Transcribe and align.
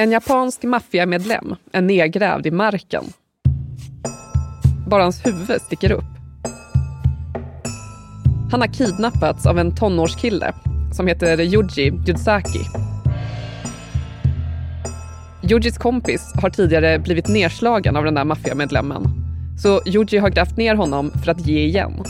En 0.00 0.10
japansk 0.10 0.62
maffiamedlem 0.62 1.56
är 1.72 1.80
nedgrävd 1.80 2.46
i 2.46 2.50
marken. 2.50 3.04
Bara 4.86 5.02
hans 5.02 5.26
huvud 5.26 5.60
sticker 5.60 5.92
upp. 5.92 6.04
Han 8.50 8.60
har 8.60 8.74
kidnappats 8.74 9.46
av 9.46 9.58
en 9.58 9.74
tonårskille 9.74 10.54
som 10.92 11.06
heter 11.06 11.40
Yuji 11.40 11.92
Yudsaki. 12.08 12.60
Yujis 15.42 15.78
kompis 15.78 16.32
har 16.42 16.50
tidigare 16.50 16.98
blivit 16.98 17.28
nedslagen 17.28 17.96
av 17.96 18.04
den 18.04 18.14
där 18.14 18.24
maffiamedlemmen. 18.24 19.04
Så 19.62 19.80
Yuji 19.86 20.18
har 20.18 20.30
grävt 20.30 20.56
ner 20.56 20.74
honom 20.74 21.10
för 21.24 21.30
att 21.30 21.46
ge 21.46 21.64
igen. 21.64 22.04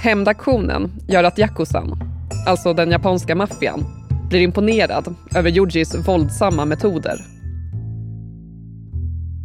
Hämndaktionen 0.00 0.92
gör 1.08 1.24
att 1.24 1.38
Yakuzan, 1.38 1.98
alltså 2.46 2.72
den 2.72 2.90
japanska 2.90 3.34
maffian, 3.34 4.05
blir 4.28 4.40
imponerad 4.40 5.14
över 5.34 5.50
Yujis 5.50 5.94
våldsamma 5.94 6.64
metoder. 6.64 7.20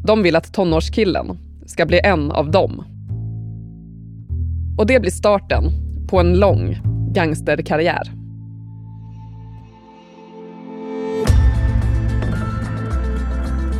De 0.06 0.24
vill 0.24 0.36
att 0.36 0.54
tonårskillen 0.54 1.38
ska 1.66 1.86
bli 1.86 2.00
en 2.04 2.32
av 2.32 2.52
dem. 2.52 2.84
Och 4.78 4.88
det 4.88 5.00
blir 5.00 5.12
starten 5.12 5.64
på 6.10 6.20
en 6.20 6.40
lång 6.40 6.78
gangsterkarriär. 7.14 8.12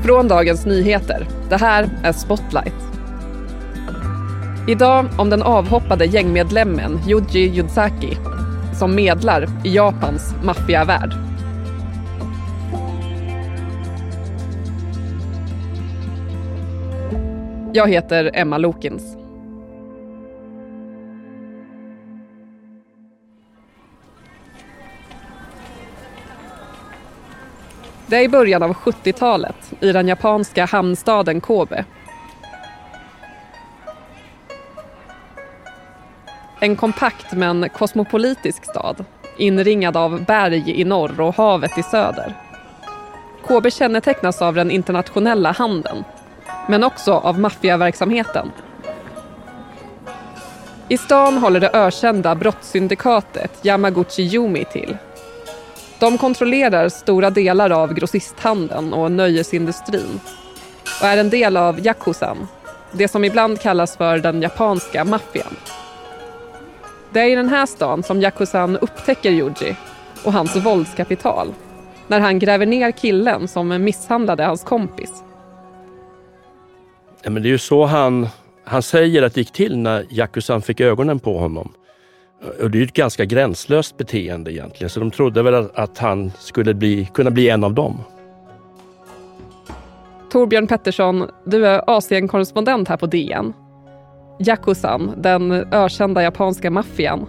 Från 0.04 0.28
Dagens 0.28 0.66
Nyheter. 0.66 1.28
Det 1.50 1.58
här 1.58 1.90
är 2.04 2.12
Spotlight. 2.12 2.74
Idag 4.68 5.06
om 5.18 5.30
den 5.30 5.44
avhoppade 5.44 6.06
gängmedlemmen 6.06 7.00
Yuji 7.08 7.58
Yudzaki 7.58 8.18
som 8.74 8.96
medlar 8.96 9.48
i 9.64 9.76
Japans 9.76 10.36
maffiavärld. 10.44 11.14
Jag 17.74 17.88
heter 17.88 18.32
Emma 18.34 18.58
Lokins. 18.58 19.18
Det 28.08 28.18
är 28.18 28.24
i 28.24 28.30
början 28.30 28.64
av 28.64 28.74
70-talet 28.74 29.74
i 29.80 29.92
den 29.92 30.08
japanska 30.08 30.66
hamnstaden 30.66 31.42
Kobe. 31.42 31.86
En 36.64 36.76
kompakt 36.76 37.34
men 37.34 37.70
kosmopolitisk 37.70 38.66
stad 38.66 39.06
inringad 39.38 39.98
av 39.98 40.26
berg 40.26 40.82
i 40.82 40.84
norr 40.84 41.22
och 41.22 41.36
havet 41.36 41.78
i 41.78 41.84
söder. 41.84 42.34
KB 43.48 43.72
kännetecknas 43.72 44.42
av 44.42 44.56
den 44.56 44.72
internationella 44.72 45.52
handeln 45.52 46.04
men 46.70 46.84
också 46.84 47.14
av 47.14 47.40
maffiaverksamheten. 47.40 48.52
I 50.88 50.98
stan 50.98 51.38
håller 51.38 51.60
det 51.60 51.70
ökända 51.74 52.36
brottssyndikatet 52.36 53.66
Yamaguchi 53.66 54.22
Yumi 54.22 54.66
till 54.66 54.98
de 56.00 56.18
kontrollerar 56.18 56.90
stora 56.90 57.30
delar 57.30 57.70
av 57.70 57.94
grossisthandeln 57.94 58.94
och 58.94 59.12
nöjesindustrin 59.12 60.20
och 61.02 61.08
är 61.08 61.18
en 61.18 61.30
del 61.30 61.58
av 61.58 61.86
Yakuzan, 61.86 62.48
det 62.92 63.08
som 63.08 63.26
ibland 63.26 63.62
kallas 63.62 63.98
för 63.98 64.18
den 64.18 64.42
japanska 64.42 65.06
maffian. 65.06 65.56
Det 67.14 67.20
är 67.20 67.30
i 67.30 67.36
den 67.36 67.50
här 67.50 67.66
stan 67.66 68.04
som 68.04 68.22
Yakuzan 68.22 68.78
upptäcker 68.78 69.32
Yuji 69.32 69.76
och 70.26 70.34
hans 70.34 70.56
våldskapital 70.56 71.54
när 72.08 72.20
han 72.20 72.40
gräver 72.40 72.66
ner 72.66 72.92
killen 72.92 73.48
som 73.48 73.84
misshandlade 73.84 74.44
hans 74.44 74.64
kompis. 74.64 75.24
Ja, 77.24 77.30
men 77.30 77.44
det 77.44 77.48
är 77.48 77.52
ju 77.52 77.58
så 77.58 77.86
han, 77.86 78.28
han 78.64 78.82
säger 78.82 79.24
att 79.24 79.34
det 79.34 79.42
gick 79.42 79.52
till 79.52 79.78
när 79.78 80.06
Yakuzan 80.10 80.62
fick 80.62 80.80
ögonen 80.80 81.20
på 81.20 81.38
honom. 81.38 81.74
Och 82.62 82.72
det 82.72 82.80
är 82.80 82.84
ett 82.84 82.94
ganska 82.94 83.26
gränslöst 83.26 83.98
beteende 83.98 84.54
egentligen, 84.54 84.90
så 84.90 85.00
de 85.00 85.12
trodde 85.12 85.44
väl 85.44 85.70
att 85.74 85.98
han 85.98 86.32
skulle 86.40 86.74
bli, 86.74 87.10
kunna 87.14 87.32
bli 87.32 87.50
en 87.50 87.64
av 87.64 87.74
dem. 87.74 87.98
Torbjörn 90.32 90.68
Pettersson, 90.68 91.30
du 91.46 91.68
är 91.68 91.84
Asienkorrespondent 91.88 92.88
här 92.88 92.98
på 92.98 93.06
DN. 93.06 93.54
Yakuzan, 94.48 95.14
den 95.18 95.52
ökända 95.52 96.24
japanska 96.24 96.72
maffian. 96.72 97.26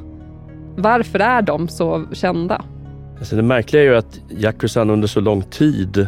Varför 0.76 1.18
är 1.18 1.42
de 1.42 1.68
så 1.68 2.04
kända? 2.12 2.64
Alltså 3.18 3.36
det 3.36 3.42
märkliga 3.42 3.82
är 3.82 3.86
ju 3.86 3.96
att 3.96 4.20
Yakuzan 4.30 4.90
under 4.90 5.08
så 5.08 5.20
lång 5.20 5.42
tid 5.42 6.06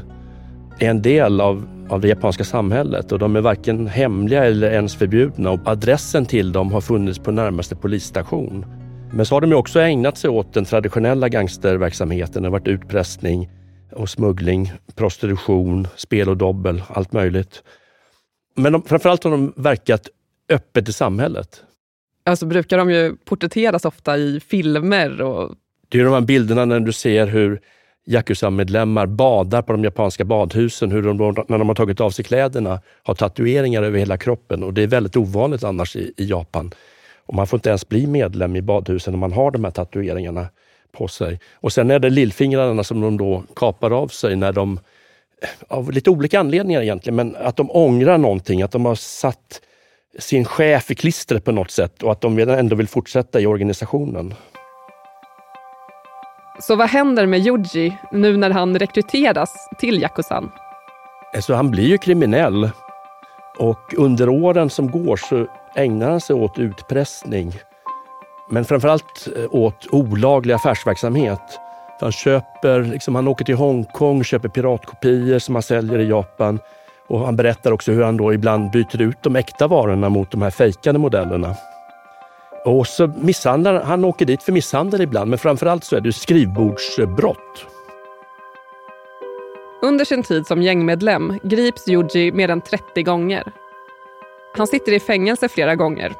är 0.79 0.91
en 0.91 1.03
del 1.03 1.41
av, 1.41 1.69
av 1.89 2.01
det 2.01 2.09
japanska 2.09 2.45
samhället 2.45 3.13
och 3.13 3.19
de 3.19 3.37
är 3.37 3.41
varken 3.41 3.87
hemliga 3.87 4.45
eller 4.45 4.71
ens 4.71 4.95
förbjudna 4.95 5.51
och 5.51 5.61
adressen 5.65 6.27
till 6.27 6.53
dem 6.53 6.73
har 6.73 6.81
funnits 6.81 7.19
på 7.19 7.31
närmaste 7.31 7.77
polisstation. 7.77 8.67
Men 9.13 9.27
så 9.27 9.35
har 9.35 9.41
de 9.41 9.51
ju 9.51 9.57
också 9.57 9.81
ägnat 9.81 10.19
sig 10.19 10.31
åt 10.31 10.55
den 10.55 10.65
traditionella 10.65 11.29
gangsterverksamheten. 11.29 12.43
Det 12.43 12.49
har 12.49 12.53
varit 12.53 12.69
utpressning 12.69 13.49
och 13.93 14.09
smuggling, 14.09 14.73
prostitution, 14.95 15.89
spel 15.97 16.29
och 16.29 16.37
dobbel, 16.37 16.83
allt 16.89 17.13
möjligt. 17.13 17.63
Men 18.57 18.73
de, 18.73 18.83
framförallt 18.83 19.25
har 19.25 19.31
de 19.31 19.53
verkat 19.57 20.09
öppet 20.49 20.89
i 20.89 20.93
samhället. 20.93 21.63
Alltså 22.25 22.47
brukar 22.47 22.79
de 22.79 22.91
ju 22.91 23.17
porträtteras 23.17 23.85
ofta 23.85 24.17
i 24.17 24.41
filmer. 24.41 25.23
Och... 25.23 25.55
Det 25.89 26.01
är 26.01 26.05
de 26.05 26.13
här 26.13 26.21
bilderna 26.21 26.65
när 26.65 26.81
du 26.81 26.93
ser 26.93 27.27
hur 27.27 27.61
Yakuza-medlemmar 28.07 29.07
badar 29.07 29.63
på 29.63 29.73
de 29.73 29.85
japanska 29.85 30.25
badhusen, 30.25 30.91
hur 30.91 31.03
de 31.03 31.17
när 31.49 31.59
de 31.59 31.69
har 31.69 31.75
tagit 31.75 32.01
av 32.01 32.11
sig 32.11 32.25
kläderna 32.25 32.81
har 33.03 33.15
tatueringar 33.15 33.83
över 33.83 33.99
hela 33.99 34.17
kroppen. 34.17 34.63
Och 34.63 34.75
Det 34.75 34.83
är 34.83 34.87
väldigt 34.87 35.17
ovanligt 35.17 35.65
annars 35.65 35.97
i, 35.97 36.13
i 36.17 36.25
Japan. 36.25 36.71
Och 37.27 37.35
man 37.35 37.47
får 37.47 37.57
inte 37.57 37.69
ens 37.69 37.89
bli 37.89 38.07
medlem 38.07 38.57
i 38.57 38.63
badhusen 38.63 39.15
om 39.15 39.21
man 39.21 39.33
har 39.33 39.51
de 39.51 39.65
här 39.65 39.71
tatueringarna 39.71 40.47
på 40.93 41.09
sig. 41.09 41.41
Och 41.55 41.73
sen 41.73 41.91
är 41.91 41.99
det 41.99 42.11
lillfingrarna 42.11 42.85
som 42.85 43.01
de 43.01 43.17
då 43.17 43.45
kapar 43.57 43.91
av 43.91 44.09
sig 44.09 44.37
när 44.37 44.53
de, 44.53 44.81
av 45.69 45.93
lite 45.93 46.11
olika 46.11 46.41
anledningar 46.41 46.83
egentligen, 46.83 47.17
men 47.17 47.37
att 47.37 47.57
de 47.57 47.71
ångrar 47.71 48.19
någonting, 48.19 48.63
att 48.63 48.73
de 48.73 48.85
har 48.85 48.95
satt 48.95 49.61
sin 50.19 50.45
chef 50.45 50.91
i 50.91 50.95
klistret 50.95 51.45
på 51.45 51.53
något 51.53 51.71
sätt 51.71 52.03
och 52.03 52.13
att 52.13 52.21
de 52.21 52.39
ändå 52.39 52.77
vill 52.77 52.89
fortsätta 52.89 53.41
i 53.41 53.47
organisationen. 53.47 54.35
Så 56.61 56.77
vad 56.77 56.89
händer 56.89 57.27
med 57.27 57.47
Yuji 57.47 57.97
nu 58.13 58.37
när 58.37 58.51
han 58.51 58.79
rekryteras 58.79 59.69
till 59.79 60.03
Yakuzan? 60.03 60.51
Alltså, 61.35 61.55
han 61.55 61.71
blir 61.71 61.87
ju 61.87 61.99
kriminell 61.99 62.71
och 63.59 63.95
under 63.97 64.29
åren 64.29 64.71
som 64.71 64.91
går 64.91 65.17
så 65.17 65.47
ägnar 65.75 66.11
han 66.11 66.21
sig 66.21 66.37
åt 66.37 66.59
utpressning. 66.59 67.53
Men 68.51 68.65
framförallt 68.65 69.29
eh, 69.37 69.45
åt 69.51 69.87
olaglig 69.91 70.55
affärsverksamhet. 70.55 71.61
han, 72.01 72.13
köper, 72.13 72.83
liksom, 72.83 73.15
han 73.15 73.29
åker 73.29 73.45
till 73.45 73.55
Hongkong, 73.55 74.25
köper 74.25 74.49
piratkopior 74.49 75.39
som 75.39 75.55
han 75.55 75.63
säljer 75.63 75.99
i 75.99 76.09
Japan. 76.09 76.59
Och 77.09 77.21
han 77.21 77.37
berättar 77.37 77.73
också 77.73 77.93
hur 77.93 78.03
han 78.03 78.17
då 78.17 78.35
ibland 78.35 78.71
byter 78.71 79.03
ut 79.03 79.23
de 79.23 79.37
äkta 79.37 79.67
varorna 79.67 80.09
mot 80.09 80.31
de 80.31 80.43
här 80.43 80.51
fejkade 80.51 80.99
modellerna. 80.99 81.55
Och 82.65 82.87
så 82.87 83.07
misshandlar 83.07 83.83
han 83.83 84.05
åker 84.05 84.27
dit 84.27 84.43
för 84.43 84.53
misshandel 84.53 85.01
ibland, 85.01 85.31
men 85.31 85.39
framförallt 85.39 85.85
så 85.85 85.97
är 85.97 86.01
det 86.01 86.13
skrivbordsbrott. 86.13 87.67
Under 89.83 90.05
sin 90.05 90.23
tid 90.23 90.47
som 90.47 90.63
gängmedlem 90.63 91.39
grips 91.43 91.89
Yuji 91.89 92.33
mer 92.33 92.51
än 92.51 92.61
30 92.61 93.03
gånger. 93.03 93.53
Han 94.57 94.67
sitter 94.67 94.93
i 94.93 95.01
fängelse 95.01 95.49
flera 95.49 95.75
gånger, 95.75 96.13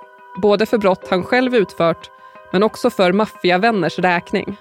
både 0.43 0.67
för 0.67 0.79
brott 0.79 1.07
han 1.11 1.25
själv 1.25 1.55
utfört 1.55 2.11
men 2.53 2.63
också 2.63 2.91
för 2.91 3.13
maffiavänners 3.13 3.99
räkning. 3.99 4.57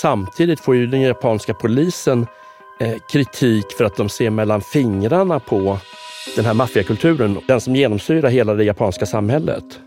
Samtidigt 0.00 0.60
får 0.60 0.76
ju 0.76 0.86
den 0.86 1.00
japanska 1.00 1.54
polisen 1.54 2.26
Eh, 2.80 2.98
kritik 3.12 3.72
för 3.72 3.84
att 3.84 3.96
de 3.96 4.08
ser 4.08 4.30
mellan 4.30 4.60
fingrarna 4.60 5.40
på 5.40 5.78
den 6.36 6.44
här 6.44 6.54
maffiakulturen, 6.54 7.38
den 7.46 7.60
som 7.60 7.76
genomsyrar 7.76 8.28
hela 8.28 8.54
det 8.54 8.64
japanska 8.64 9.06
samhället. 9.06 9.80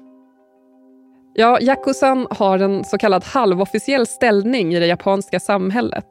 Ja, 1.34 1.60
Yakuzan 1.62 2.28
har 2.30 2.60
en 2.60 2.84
så 2.84 2.98
kallad 2.98 3.24
halvofficiell 3.24 4.08
ställning 4.08 4.74
i 4.74 4.80
det 4.80 4.86
japanska 4.86 5.40
samhället. 5.40 6.06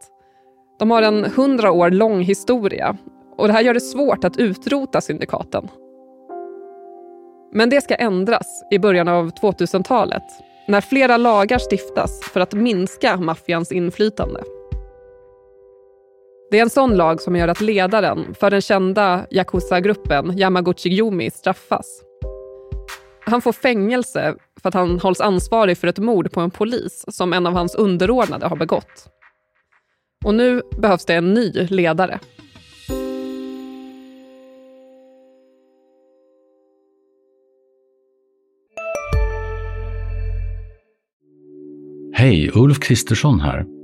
De 0.79 0.91
har 0.91 1.03
en 1.03 1.25
hundra 1.25 1.73
år 1.73 1.91
lång 1.91 2.21
historia 2.21 2.97
och 3.37 3.47
det 3.47 3.53
här 3.53 3.61
gör 3.61 3.75
det 3.75 3.81
svårt 3.81 4.25
att 4.25 4.37
utrota 4.37 5.00
syndikaten. 5.00 5.69
Men 7.53 7.71
det 7.71 7.81
ska 7.81 7.94
ändras 7.94 8.62
i 8.71 8.79
början 8.79 9.09
av 9.09 9.31
2000-talet 9.31 10.23
när 10.69 10.81
flera 10.81 11.17
lagar 11.17 11.59
stiftas 11.71 12.21
för 12.32 12.41
att 12.41 12.53
minska 12.53 13.17
maffians 13.17 13.73
inflytande. 13.73 14.41
Det 16.55 16.59
är 16.59 16.62
en 16.62 16.71
sån 16.71 16.97
lag 16.97 17.21
som 17.21 17.37
gör 17.37 17.49
att 17.49 17.61
ledaren 17.61 18.35
för 18.35 18.51
den 18.51 18.61
kända 18.61 19.27
Yakuza-gruppen 19.31 20.39
Yamaguchi 20.39 20.89
Yumi 20.89 21.31
straffas. 21.31 22.03
Han 23.21 23.43
får 23.43 23.53
fängelse 23.53 24.35
för 24.62 24.69
att 24.69 24.75
han 24.75 25.01
hålls 25.01 25.21
ansvarig 25.21 25.79
för 25.79 25.89
ett 25.89 25.99
mord 25.99 26.33
på 26.33 26.41
en 26.41 26.51
polis 26.51 27.05
som 27.09 27.33
en 27.33 27.47
av 27.47 27.53
hans 27.53 27.75
underordnade 27.75 28.47
har 28.47 28.56
begått. 28.56 29.06
Och 30.25 30.35
nu 30.35 30.62
behövs 30.79 31.05
det 31.05 31.15
en 31.15 31.35
ny 31.35 31.53
ledare. 31.53 32.21
Hej, 42.12 42.50
Ulf 42.55 42.81
Kristersson 42.81 43.41
här. 43.41 43.84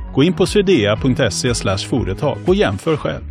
Gå 0.13 0.23
in 0.23 0.33
på 0.33 0.45
swedea.se 0.45 1.53
företag 1.89 2.37
och 2.47 2.55
jämför 2.55 2.97
själv. 2.97 3.21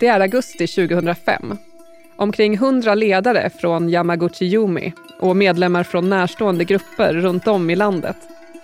Det 0.00 0.06
är 0.06 0.20
augusti 0.20 0.66
2005. 0.66 1.56
Omkring 2.16 2.54
100 2.54 2.94
ledare 2.94 3.50
från 3.60 3.88
Yamaguchi-Yumi 3.88 4.92
och 5.20 5.36
medlemmar 5.36 5.84
från 5.84 6.08
närstående 6.08 6.64
grupper 6.64 7.14
runt 7.14 7.46
om 7.48 7.70
i 7.70 7.76
landet 7.76 8.16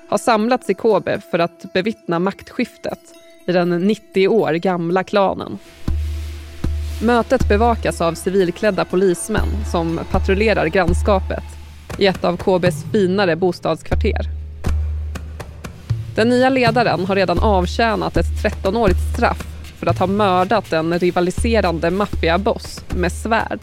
har 0.09 0.19
samlats 0.19 0.71
i 0.71 0.75
Kobe 0.75 1.21
för 1.31 1.38
att 1.38 1.73
bevittna 1.73 2.19
maktskiftet 2.19 3.00
i 3.47 3.53
den 3.53 3.87
90 3.87 4.29
år 4.29 4.53
gamla 4.53 5.05
klanen. 5.05 5.59
Mötet 7.03 7.49
bevakas 7.49 8.00
av 8.00 8.15
civilklädda 8.15 8.85
polismän 8.85 9.49
som 9.71 10.00
patrullerar 10.11 10.67
grannskapet 10.67 11.45
i 11.99 12.06
ett 12.06 12.25
av 12.25 12.37
KBs 12.37 12.85
finare 12.93 13.37
bostadskvarter. 13.37 14.27
Den 16.15 16.29
nya 16.29 16.49
ledaren 16.49 17.06
har 17.06 17.15
redan 17.15 17.39
avtjänat 17.39 18.17
ett 18.17 18.27
13-årigt 18.43 19.15
straff 19.15 19.47
för 19.77 19.87
att 19.87 19.99
ha 19.99 20.06
mördat 20.06 20.73
en 20.73 20.99
rivaliserande 20.99 21.91
maffiaboss 21.91 22.85
med 22.97 23.12
svärd. 23.12 23.61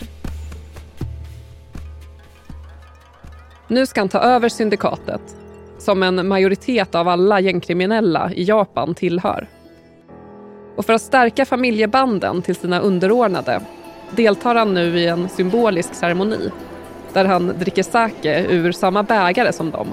Nu 3.68 3.86
ska 3.86 4.02
han 4.02 4.10
ta 4.10 4.20
över 4.20 4.50
syndikatet, 4.50 5.22
som 5.80 6.04
en 6.04 6.28
majoritet 6.28 6.96
av 6.96 7.08
alla 7.08 7.40
gängkriminella 7.40 8.32
i 8.34 8.44
Japan 8.44 8.96
tillhör. 8.96 9.48
Och 10.76 10.86
för 10.86 10.94
att 10.94 11.02
stärka 11.02 11.46
familjebanden 11.46 12.42
till 12.42 12.56
sina 12.56 12.80
underordnade 12.80 13.62
deltar 14.12 14.56
han 14.56 14.74
nu 14.74 15.00
i 15.00 15.08
en 15.08 15.30
symbolisk 15.30 15.96
ceremoni 15.96 16.52
där 17.14 17.26
han 17.26 17.54
dricker 17.60 17.84
sake 17.84 18.46
ur 18.50 18.72
samma 18.72 19.04
bägare 19.04 19.54
som 19.54 19.72
dem. 19.72 19.88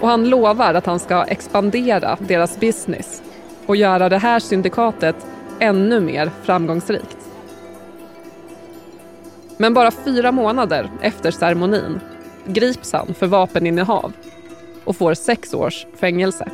Och 0.00 0.08
han 0.08 0.28
lovar 0.28 0.74
att 0.74 0.86
han 0.86 0.98
ska 0.98 1.24
expandera 1.24 2.16
deras 2.20 2.60
business 2.60 3.22
och 3.66 3.76
göra 3.76 4.08
det 4.08 4.18
här 4.18 4.40
syndikatet 4.40 5.16
ännu 5.58 6.00
mer 6.00 6.30
framgångsrikt. 6.42 7.16
Men 9.56 9.74
bara 9.74 9.90
fyra 9.90 10.32
månader 10.32 10.90
efter 11.00 11.30
ceremonin 11.30 12.00
grips 12.46 12.92
han 12.92 13.14
för 13.14 13.26
vapeninnehav 13.26 14.12
och 14.84 14.96
får 14.96 15.14
sex 15.14 15.54
års 15.54 15.86
fängelse. 15.96 16.48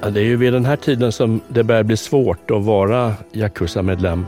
Ja, 0.00 0.10
det 0.10 0.20
är 0.20 0.24
ju 0.24 0.36
vid 0.36 0.52
den 0.52 0.64
här 0.64 0.76
tiden 0.76 1.12
som 1.12 1.40
det 1.48 1.64
börjar 1.64 1.82
bli 1.82 1.96
svårt 1.96 2.50
att 2.50 2.62
vara 2.62 3.14
Yakuza-medlem. 3.32 4.26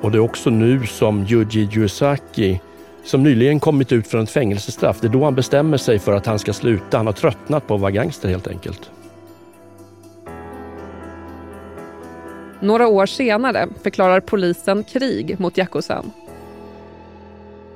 Och 0.00 0.10
det 0.10 0.18
är 0.18 0.20
också 0.20 0.50
nu 0.50 0.86
som 0.86 1.26
Yuji 1.28 1.68
Yusaki, 1.72 2.60
som 3.04 3.22
nyligen 3.22 3.60
kommit 3.60 3.92
ut 3.92 4.06
från 4.06 4.22
ett 4.22 4.30
fängelsestraff, 4.30 5.00
det 5.00 5.06
är 5.06 5.12
då 5.12 5.24
han 5.24 5.34
bestämmer 5.34 5.76
sig 5.76 5.98
för 5.98 6.12
att 6.12 6.26
han 6.26 6.38
ska 6.38 6.52
sluta. 6.52 6.96
Han 6.96 7.06
har 7.06 7.12
tröttnat 7.12 7.66
på 7.66 7.74
att 7.74 7.80
vara 7.80 7.90
gangster 7.90 8.28
helt 8.28 8.48
enkelt. 8.48 8.90
Några 12.60 12.88
år 12.88 13.06
senare 13.06 13.68
förklarar 13.82 14.20
polisen 14.20 14.84
krig 14.84 15.40
mot 15.40 15.58
Yakuzan. 15.58 16.10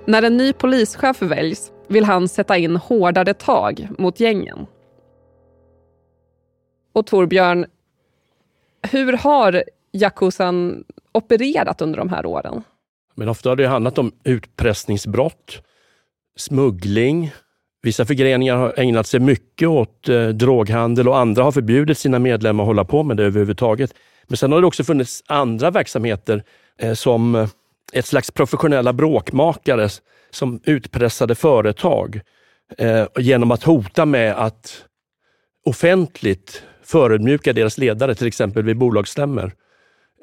När 0.04 0.22
en 0.22 0.36
ny 0.36 0.52
polischef 0.52 1.22
väljs 1.22 1.70
vill 1.88 2.04
han 2.04 2.28
sätta 2.28 2.56
in 2.56 2.76
hårdare 2.76 3.34
tag 3.34 3.88
mot 3.98 4.20
gängen. 4.20 4.66
Och 6.92 7.06
Torbjörn, 7.06 7.66
hur 8.82 9.12
har 9.12 9.64
Yakuzan 9.92 10.84
opererat 11.12 11.82
under 11.82 11.98
de 11.98 12.08
här 12.08 12.26
åren? 12.26 12.62
Men 13.14 13.28
ofta 13.28 13.48
har 13.48 13.56
det 13.56 13.66
handlat 13.66 13.98
om 13.98 14.12
utpressningsbrott, 14.24 15.62
smuggling. 16.36 17.32
Vissa 17.82 18.04
förgreningar 18.04 18.56
har 18.56 18.74
ägnat 18.76 19.06
sig 19.06 19.20
mycket 19.20 19.68
åt 19.68 20.08
eh, 20.08 20.28
droghandel 20.28 21.08
och 21.08 21.18
andra 21.18 21.42
har 21.42 21.52
förbjudit 21.52 21.98
sina 21.98 22.18
medlemmar 22.18 22.64
att 22.64 22.66
hålla 22.66 22.84
på 22.84 23.02
med 23.02 23.16
det 23.16 23.24
överhuvudtaget. 23.24 23.94
Men 24.26 24.36
sen 24.36 24.52
har 24.52 24.60
det 24.60 24.66
också 24.66 24.84
funnits 24.84 25.22
andra 25.26 25.70
verksamheter 25.70 26.42
eh, 26.78 26.92
som 26.92 27.34
eh, 27.34 27.48
ett 27.92 28.06
slags 28.06 28.30
professionella 28.30 28.92
bråkmakare 28.92 29.88
som 30.30 30.60
utpressade 30.64 31.34
företag 31.34 32.20
eh, 32.78 33.06
genom 33.18 33.50
att 33.50 33.62
hota 33.62 34.06
med 34.06 34.32
att 34.32 34.84
offentligt 35.64 36.62
förödmjuka 36.88 37.52
deras 37.52 37.78
ledare, 37.78 38.14
till 38.14 38.26
exempel 38.26 38.62
vid 38.62 38.78
bolagsstämmor. 38.78 39.52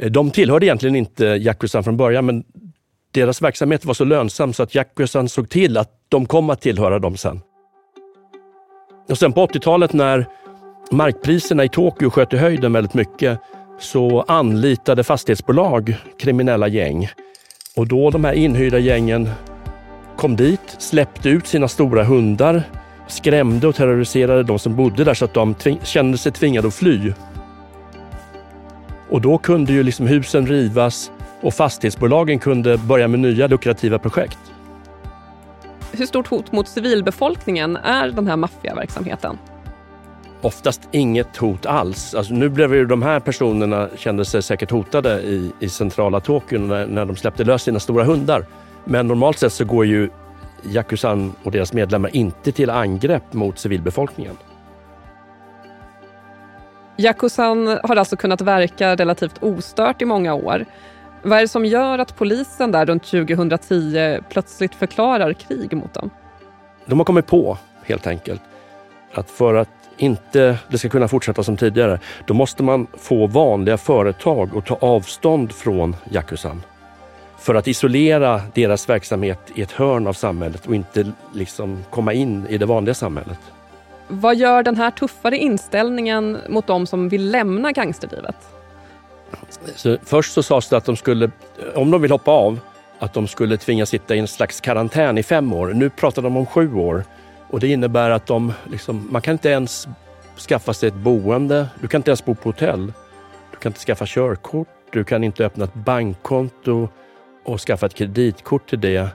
Eh, 0.01 0.11
de 0.11 0.31
tillhörde 0.31 0.65
egentligen 0.65 0.95
inte 0.95 1.25
Yakuza 1.25 1.83
från 1.83 1.97
början, 1.97 2.25
men 2.25 2.43
deras 3.11 3.41
verksamhet 3.41 3.85
var 3.85 3.93
så 3.93 4.03
lönsam 4.03 4.53
så 4.53 4.63
att 4.63 4.75
Yakuzan 4.75 5.29
såg 5.29 5.49
till 5.49 5.77
att 5.77 5.91
de 6.09 6.25
kom 6.25 6.49
att 6.49 6.61
tillhöra 6.61 6.99
dem 6.99 7.17
sen. 7.17 7.41
Och 9.09 9.17
sen 9.17 9.33
på 9.33 9.47
80-talet 9.47 9.93
när 9.93 10.25
markpriserna 10.91 11.63
i 11.63 11.69
Tokyo 11.69 12.09
sköt 12.09 12.33
i 12.33 12.37
höjden 12.37 12.73
väldigt 12.73 12.93
mycket 12.93 13.39
så 13.79 14.21
anlitade 14.27 15.03
fastighetsbolag 15.03 15.95
kriminella 16.19 16.67
gäng. 16.67 17.09
Och 17.75 17.87
då 17.87 18.09
de 18.09 18.23
här 18.23 18.33
inhyrda 18.33 18.79
gängen 18.79 19.29
kom 20.17 20.35
dit, 20.35 20.75
släppte 20.77 21.29
ut 21.29 21.47
sina 21.47 21.67
stora 21.67 22.03
hundar, 22.03 22.63
skrämde 23.07 23.67
och 23.67 23.75
terroriserade 23.75 24.43
de 24.43 24.59
som 24.59 24.75
bodde 24.75 25.03
där 25.03 25.13
så 25.13 25.25
att 25.25 25.33
de 25.33 25.55
kände 25.83 26.17
sig 26.17 26.31
tvingade 26.31 26.67
att 26.67 26.73
fly. 26.73 27.13
Och 29.09 29.21
då 29.21 29.37
kunde 29.37 29.73
ju 29.73 29.83
liksom 29.83 30.07
husen 30.07 30.47
rivas 30.47 31.11
och 31.41 31.53
fastighetsbolagen 31.53 32.39
kunde 32.39 32.77
börja 32.77 33.07
med 33.07 33.19
nya 33.19 33.47
lukrativa 33.47 33.99
projekt. 33.99 34.39
Hur 35.91 36.05
stort 36.05 36.27
hot 36.27 36.51
mot 36.51 36.67
civilbefolkningen 36.67 37.77
är 37.77 38.09
den 38.09 38.27
här 38.27 38.35
maffiaverksamheten? 38.35 39.37
oftast 40.45 40.81
inget 40.91 41.37
hot 41.37 41.65
alls. 41.65 42.15
Alltså 42.15 42.33
nu 42.33 42.49
blev 42.49 42.75
ju 42.75 42.85
de 42.85 43.03
här 43.03 43.19
personerna 43.19 43.89
kände 43.95 44.25
sig 44.25 44.41
säkert 44.41 44.71
hotade 44.71 45.21
i, 45.21 45.51
i 45.59 45.69
centrala 45.69 46.19
Tokyo 46.19 46.59
när, 46.59 46.87
när 46.87 47.05
de 47.05 47.15
släppte 47.15 47.43
lös 47.43 47.63
sina 47.63 47.79
stora 47.79 48.03
hundar. 48.03 48.45
Men 48.85 49.07
normalt 49.07 49.39
sett 49.39 49.53
så 49.53 49.65
går 49.65 49.85
ju 49.85 50.09
Yakuzan 50.63 51.33
och 51.43 51.51
deras 51.51 51.73
medlemmar 51.73 52.15
inte 52.15 52.51
till 52.51 52.69
angrepp 52.69 53.33
mot 53.33 53.59
civilbefolkningen. 53.59 54.37
Yakuzan 56.97 57.67
har 57.83 57.95
alltså 57.95 58.15
kunnat 58.15 58.41
verka 58.41 58.95
relativt 58.95 59.43
ostört 59.43 60.01
i 60.01 60.05
många 60.05 60.33
år. 60.33 60.65
Vad 61.23 61.37
är 61.37 61.41
det 61.41 61.47
som 61.47 61.65
gör 61.65 61.99
att 61.99 62.17
polisen 62.17 62.71
där 62.71 62.85
runt 62.85 63.03
2010 63.03 64.19
plötsligt 64.29 64.75
förklarar 64.75 65.33
krig 65.33 65.73
mot 65.73 65.93
dem? 65.93 66.09
De 66.85 66.99
har 66.99 67.05
kommit 67.05 67.27
på, 67.27 67.57
helt 67.83 68.07
enkelt, 68.07 68.41
att 69.13 69.29
för 69.29 69.53
att 69.53 69.69
inte 69.97 70.57
det 70.67 70.77
ska 70.77 70.89
kunna 70.89 71.07
fortsätta 71.07 71.43
som 71.43 71.57
tidigare, 71.57 71.99
då 72.25 72.33
måste 72.33 72.63
man 72.63 72.87
få 72.97 73.27
vanliga 73.27 73.77
företag 73.77 74.57
att 74.57 74.65
ta 74.65 74.75
avstånd 74.75 75.51
från 75.51 75.95
Yakuzan. 76.11 76.61
För 77.45 77.55
att 77.55 77.67
isolera 77.67 78.41
deras 78.53 78.89
verksamhet 78.89 79.39
i 79.55 79.61
ett 79.61 79.71
hörn 79.71 80.07
av 80.07 80.13
samhället 80.13 80.65
och 80.65 80.75
inte 80.75 81.11
liksom 81.33 81.83
komma 81.89 82.13
in 82.13 82.47
i 82.49 82.57
det 82.57 82.65
vanliga 82.65 82.93
samhället. 82.93 83.39
Vad 84.07 84.35
gör 84.35 84.63
den 84.63 84.75
här 84.75 84.91
tuffare 84.91 85.37
inställningen 85.37 86.37
mot 86.49 86.67
de 86.67 86.87
som 86.87 87.09
vill 87.09 87.31
lämna 87.31 87.71
gangsterlivet? 87.71 88.35
Så 89.75 89.97
först 90.03 90.33
så 90.33 90.43
sades 90.43 90.69
det 90.69 90.77
att 90.77 90.85
de 90.85 90.95
skulle, 90.95 91.31
om 91.75 91.91
de 91.91 92.01
vill 92.01 92.11
hoppa 92.11 92.31
av, 92.31 92.59
att 92.99 93.13
de 93.13 93.27
skulle 93.27 93.57
tvingas 93.57 93.89
sitta 93.89 94.15
i 94.15 94.19
en 94.19 94.27
slags 94.27 94.61
karantän 94.61 95.17
i 95.17 95.23
fem 95.23 95.53
år. 95.53 95.67
Nu 95.67 95.89
pratar 95.89 96.21
de 96.21 96.37
om 96.37 96.45
sju 96.45 96.75
år. 96.75 97.03
Och 97.49 97.59
Det 97.59 97.67
innebär 97.67 98.09
att 98.09 98.25
de, 98.25 98.53
liksom, 98.71 99.07
man 99.11 99.21
kan 99.21 99.31
inte 99.31 99.49
ens 99.49 99.87
skaffa 100.47 100.73
sig 100.73 100.89
ett 100.89 100.95
boende. 100.95 101.67
Du 101.81 101.87
kan 101.87 101.99
inte 101.99 102.11
ens 102.11 102.25
bo 102.25 102.35
på 102.35 102.49
hotell. 102.49 102.93
Du 103.51 103.57
kan 103.57 103.69
inte 103.69 103.79
skaffa 103.79 104.05
körkort. 104.07 104.67
Du 104.91 105.03
kan 105.03 105.23
inte 105.23 105.45
öppna 105.45 105.63
ett 105.63 105.73
bankkonto 105.73 106.89
och 107.45 107.61
skaffa 107.61 107.85
ett 107.85 107.93
kreditkort 107.93 108.69
till 108.69 108.81
det. 108.81 109.07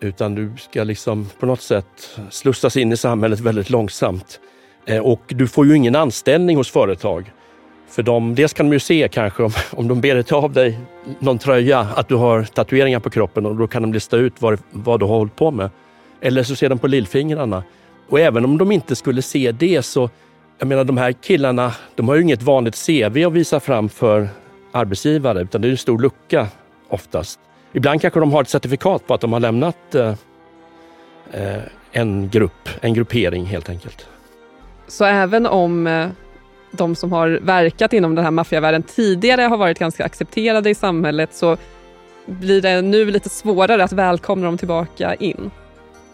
Utan 0.00 0.34
du 0.34 0.52
ska 0.58 0.84
liksom 0.84 1.28
på 1.40 1.46
något 1.46 1.60
sätt 1.60 2.18
slussas 2.30 2.76
in 2.76 2.92
i 2.92 2.96
samhället 2.96 3.40
väldigt 3.40 3.70
långsamt. 3.70 4.40
Eh, 4.86 5.02
och 5.02 5.22
du 5.26 5.48
får 5.48 5.66
ju 5.66 5.76
ingen 5.76 5.96
anställning 5.96 6.56
hos 6.56 6.70
företag. 6.70 7.32
För 7.88 8.02
de, 8.02 8.34
dels 8.34 8.52
kan 8.52 8.66
de 8.66 8.72
ju 8.72 8.78
se 8.78 9.08
kanske 9.12 9.42
om, 9.42 9.52
om 9.70 9.88
de 9.88 10.00
ber 10.00 10.14
dig 10.14 10.24
ta 10.24 10.36
av 10.36 10.52
dig 10.52 10.78
någon 11.18 11.38
tröja 11.38 11.78
att 11.78 12.08
du 12.08 12.14
har 12.14 12.44
tatueringar 12.44 13.00
på 13.00 13.10
kroppen 13.10 13.46
och 13.46 13.56
då 13.56 13.66
kan 13.66 13.82
de 13.82 13.92
lista 13.92 14.16
ut 14.16 14.32
vad, 14.38 14.58
vad 14.70 15.00
du 15.00 15.06
har 15.06 15.16
hållit 15.16 15.36
på 15.36 15.50
med. 15.50 15.70
Eller 16.20 16.42
så 16.42 16.56
ser 16.56 16.68
de 16.68 16.78
på 16.78 16.86
lillfingrarna. 16.86 17.62
Och 18.08 18.20
även 18.20 18.44
om 18.44 18.58
de 18.58 18.72
inte 18.72 18.96
skulle 18.96 19.22
se 19.22 19.52
det 19.52 19.82
så, 19.82 20.10
jag 20.58 20.68
menar 20.68 20.84
de 20.84 20.96
här 20.96 21.12
killarna, 21.12 21.72
de 21.94 22.08
har 22.08 22.14
ju 22.14 22.22
inget 22.22 22.42
vanligt 22.42 22.86
CV 22.86 23.26
att 23.26 23.32
visa 23.32 23.60
fram 23.60 23.88
för 23.88 24.28
arbetsgivare 24.72 25.40
utan 25.40 25.60
det 25.60 25.68
är 25.68 25.70
en 25.70 25.76
stor 25.76 25.98
lucka 25.98 26.46
oftast. 26.88 27.40
Ibland 27.72 28.00
kanske 28.00 28.20
de 28.20 28.32
har 28.32 28.42
ett 28.42 28.48
certifikat 28.48 29.06
på 29.06 29.14
att 29.14 29.20
de 29.20 29.32
har 29.32 29.40
lämnat 29.40 29.94
eh, 29.94 30.14
eh 31.32 31.62
en 31.92 32.28
grupp, 32.28 32.68
en 32.80 32.94
gruppering 32.94 33.44
helt 33.44 33.68
enkelt. 33.68 34.06
Så 34.88 35.04
även 35.04 35.46
om 35.46 35.86
eh, 35.86 36.08
de 36.70 36.94
som 36.94 37.12
har 37.12 37.28
verkat 37.42 37.92
inom 37.92 38.14
den 38.14 38.24
här 38.24 38.30
maffiavärlden 38.30 38.82
tidigare 38.82 39.42
har 39.42 39.56
varit 39.56 39.78
ganska 39.78 40.04
accepterade 40.04 40.70
i 40.70 40.74
samhället 40.74 41.34
så 41.34 41.56
blir 42.26 42.62
det 42.62 42.82
nu 42.82 43.04
lite 43.10 43.28
svårare 43.28 43.84
att 43.84 43.92
välkomna 43.92 44.46
dem 44.46 44.58
tillbaka 44.58 45.14
in. 45.14 45.50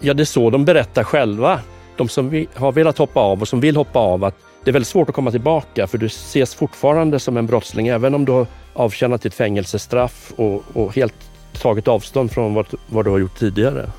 Ja, 0.00 0.14
det 0.14 0.22
är 0.22 0.24
så 0.24 0.50
de 0.50 0.64
berättar 0.64 1.04
själva. 1.04 1.60
De 1.96 2.08
som 2.08 2.46
har 2.54 2.72
velat 2.72 2.98
hoppa 2.98 3.20
av 3.20 3.40
och 3.40 3.48
som 3.48 3.60
vill 3.60 3.76
hoppa 3.76 3.98
av 3.98 4.24
att 4.24 4.34
det 4.64 4.70
är 4.70 4.72
väldigt 4.72 4.88
svårt 4.88 5.08
att 5.08 5.14
komma 5.14 5.30
tillbaka 5.30 5.86
för 5.86 5.98
du 5.98 6.06
ses 6.06 6.54
fortfarande 6.54 7.20
som 7.20 7.36
en 7.36 7.46
brottsling 7.46 7.88
även 7.88 8.14
om 8.14 8.24
du 8.24 8.32
har 8.32 8.46
avtjänat 8.72 9.22
ditt 9.22 9.34
fängelsestraff 9.34 10.32
och, 10.36 10.62
och 10.72 10.94
helt 10.94 11.14
tagit 11.60 11.88
avstånd 11.88 12.32
från 12.32 12.54
vad, 12.54 12.66
vad 12.86 13.04
du 13.04 13.10
har 13.10 13.18
gjort 13.18 13.38
tidigare. 13.38 13.90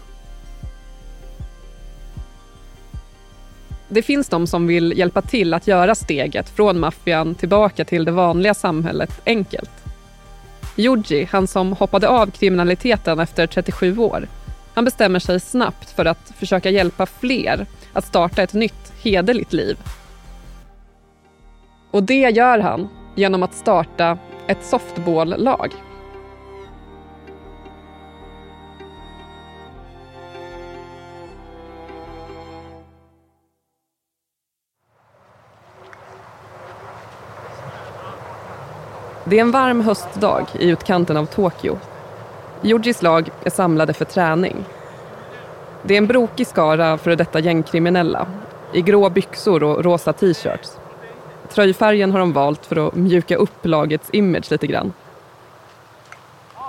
Det 3.89 4.01
finns 4.01 4.29
de 4.29 4.47
som 4.47 4.67
vill 4.67 4.97
hjälpa 4.97 5.21
till 5.21 5.53
att 5.53 5.67
göra 5.67 5.95
steget 5.95 6.49
från 6.49 6.79
maffian 6.79 7.35
tillbaka 7.35 7.85
till 7.85 8.05
det 8.05 8.11
vanliga 8.11 8.53
samhället 8.53 9.21
enkelt. 9.25 9.71
Yuji, 10.77 11.27
han 11.31 11.47
som 11.47 11.73
hoppade 11.73 12.07
av 12.07 12.31
kriminaliteten 12.31 13.19
efter 13.19 13.47
37 13.47 13.97
år, 13.97 14.27
han 14.73 14.85
bestämmer 14.85 15.19
sig 15.19 15.39
snabbt 15.39 15.89
för 15.89 16.05
att 16.05 16.33
försöka 16.37 16.69
hjälpa 16.69 17.05
fler 17.05 17.65
att 17.93 18.05
starta 18.05 18.43
ett 18.43 18.53
nytt, 18.53 18.93
hederligt 19.01 19.53
liv. 19.53 19.77
Och 21.91 22.03
det 22.03 22.29
gör 22.29 22.59
han 22.59 22.87
genom 23.15 23.43
att 23.43 23.53
starta 23.53 24.17
ett 24.47 24.65
softballlag. 24.65 25.71
Det 39.27 39.37
är 39.37 39.41
en 39.41 39.51
varm 39.51 39.81
höstdag 39.81 40.45
i 40.59 40.69
utkanten 40.69 41.17
av 41.17 41.25
Tokyo. 41.25 41.77
Yujis 42.63 43.01
lag 43.01 43.29
är 43.43 43.49
samlade 43.49 43.93
för 43.93 44.05
träning. 44.05 44.65
Det 45.83 45.93
är 45.93 45.97
en 45.97 46.07
brokig 46.07 46.47
skara 46.47 46.97
före 46.97 47.15
detta 47.15 47.39
gängkriminella 47.39 48.27
i 48.73 48.81
grå 48.81 49.09
byxor 49.09 49.63
och 49.63 49.83
rosa 49.83 50.13
t-shirts. 50.13 50.77
Tröjfärgen 51.49 52.11
har 52.11 52.19
de 52.19 52.33
valt 52.33 52.65
för 52.65 52.87
att 52.87 52.95
mjuka 52.95 53.35
upp 53.35 53.65
lagets 53.65 54.09
image 54.13 54.51
lite 54.51 54.67
grann. 54.67 54.93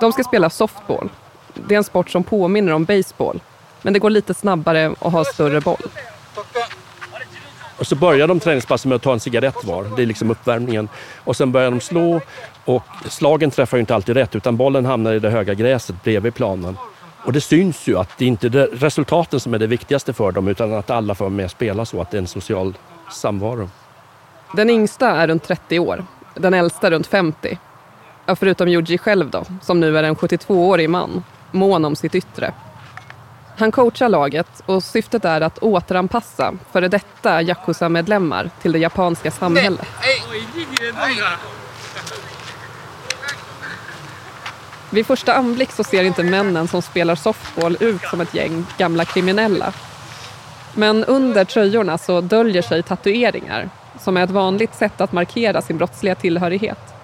De 0.01 0.11
ska 0.11 0.23
spela 0.23 0.49
softball. 0.49 1.09
Det 1.53 1.75
är 1.75 1.77
en 1.77 1.83
sport 1.83 2.09
som 2.09 2.23
påminner 2.23 2.73
om 2.73 2.85
baseball, 2.85 3.39
men 3.81 3.93
det 3.93 3.99
går 3.99 4.09
lite 4.09 4.33
snabbare 4.33 4.89
och 4.99 5.11
har 5.11 5.23
större 5.23 5.61
boll. 5.61 5.87
Och 7.77 7.87
så 7.87 7.95
börjar 7.95 8.27
de 8.27 8.39
träningspasset 8.39 8.85
med 8.85 8.95
att 8.95 9.01
ta 9.01 9.13
en 9.13 9.19
cigarett 9.19 9.63
var. 9.63 9.85
Det 9.95 10.01
är 10.01 10.05
liksom 10.05 10.31
uppvärmningen. 10.31 10.89
Och 11.23 11.35
sen 11.35 11.51
börjar 11.51 11.71
de 11.71 11.81
slå 11.81 12.21
och 12.65 12.83
slagen 13.09 13.51
träffar 13.51 13.77
ju 13.77 13.79
inte 13.81 13.95
alltid 13.95 14.15
rätt 14.15 14.35
utan 14.35 14.57
bollen 14.57 14.85
hamnar 14.85 15.13
i 15.13 15.19
det 15.19 15.29
höga 15.29 15.53
gräset 15.53 16.03
bredvid 16.03 16.35
planen. 16.35 16.77
Och 17.25 17.33
det 17.33 17.41
syns 17.41 17.87
ju 17.87 17.97
att 17.97 18.09
det 18.17 18.25
inte 18.25 18.47
är 18.47 18.51
resultaten 18.67 19.39
som 19.39 19.53
är 19.53 19.59
det 19.59 19.67
viktigaste 19.67 20.13
för 20.13 20.31
dem 20.31 20.47
utan 20.47 20.73
att 20.73 20.89
alla 20.89 21.15
får 21.15 21.29
med 21.29 21.45
och 21.45 21.51
spela 21.51 21.85
så, 21.85 22.01
att 22.01 22.11
det 22.11 22.17
är 22.17 22.21
en 22.21 22.27
social 22.27 22.77
samvaro. 23.11 23.69
Den 24.53 24.69
yngsta 24.69 25.09
är 25.09 25.27
runt 25.27 25.43
30 25.43 25.79
år, 25.79 26.05
den 26.33 26.53
äldsta 26.53 26.91
runt 26.91 27.07
50. 27.07 27.59
Ja, 28.25 28.35
förutom 28.35 28.67
Yuji 28.67 28.97
själv 28.97 29.29
då, 29.29 29.43
som 29.61 29.79
nu 29.79 29.97
är 29.97 30.03
en 30.03 30.15
72-årig 30.15 30.89
man, 30.89 31.23
mån 31.51 31.85
om 31.85 31.95
sitt 31.95 32.15
yttre. 32.15 32.53
Han 33.59 33.71
coachar 33.71 34.09
laget 34.09 34.63
och 34.65 34.83
syftet 34.83 35.25
är 35.25 35.41
att 35.41 35.59
återanpassa 35.59 36.53
före 36.71 36.87
detta 36.87 37.41
Yakuza-medlemmar 37.41 38.49
till 38.61 38.71
det 38.71 38.79
japanska 38.79 39.31
samhället. 39.31 39.87
Vid 44.89 45.05
första 45.05 45.33
anblick 45.33 45.71
så 45.71 45.83
ser 45.83 46.03
inte 46.03 46.23
männen 46.23 46.67
som 46.67 46.81
spelar 46.81 47.15
softball 47.15 47.77
ut 47.79 48.01
som 48.01 48.21
ett 48.21 48.33
gäng 48.33 48.65
gamla 48.77 49.05
kriminella. 49.05 49.73
Men 50.73 51.03
under 51.03 51.45
tröjorna 51.45 51.97
så 51.97 52.21
döljer 52.21 52.61
sig 52.61 52.83
tatueringar 52.83 53.69
som 53.99 54.17
är 54.17 54.23
ett 54.23 54.31
vanligt 54.31 54.75
sätt 54.75 55.01
att 55.01 55.11
markera 55.11 55.61
sin 55.61 55.77
brottsliga 55.77 56.15
tillhörighet. 56.15 56.96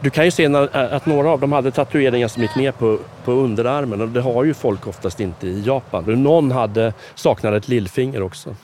Du 0.00 0.10
kan 0.10 0.24
ju 0.24 0.30
se 0.30 0.46
att 0.72 1.06
några 1.06 1.30
av 1.30 1.40
dem 1.40 1.52
hade 1.52 1.70
tatueringar 1.70 2.28
som 2.28 2.42
gick 2.42 2.56
ner 2.56 2.72
på, 2.72 2.98
på 3.24 3.32
underarmen 3.32 4.00
och 4.00 4.08
det 4.08 4.20
har 4.20 4.44
ju 4.44 4.54
folk 4.54 4.86
oftast 4.86 5.20
inte 5.20 5.46
i 5.46 5.60
Japan. 5.60 6.22
Någon 6.22 6.50
hade, 6.50 6.92
saknade 7.14 7.56
ett 7.56 7.68
lillfinger 7.68 8.22
också. 8.22 8.54